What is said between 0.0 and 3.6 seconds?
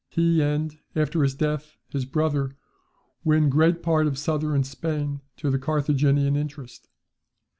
He and, after his death, his brother, win